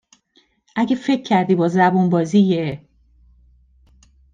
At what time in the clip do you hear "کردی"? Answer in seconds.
1.23-1.55